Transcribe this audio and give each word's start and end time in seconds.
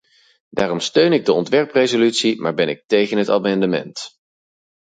Daarom 0.49 0.79
steun 0.79 1.13
ik 1.13 1.25
de 1.25 1.31
ontwerpresolutie, 1.31 2.41
maar 2.41 2.53
ben 2.53 2.69
ik 2.69 2.83
tegen 2.87 3.17
het 3.17 3.29
amendement. 3.29 4.09